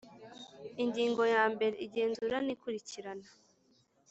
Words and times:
Ingingo 0.83 1.23
ya 1.35 1.43
mbere 1.53 1.75
Igenzura 1.85 2.37
n 2.45 2.47
ikurikirana 2.53 3.27